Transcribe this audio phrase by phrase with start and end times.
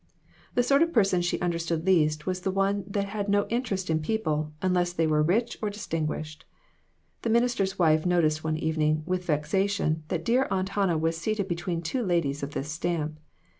[0.55, 4.51] The sort of person she understood least was one who had no interest in people,
[4.59, 6.37] unless they were rich or dis tinguished.
[7.21, 11.83] The minister's wife noticed one evening, with vexation, that dear Aunt Hannah was seated between
[11.83, 13.19] two ladies of this stamp.